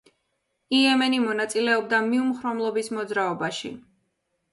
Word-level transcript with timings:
იემენი 0.77 1.19
მონაწილეობდა 1.25 1.99
მიუმხრობლობის 2.05 2.91
მოძრაობაში. 2.99 3.71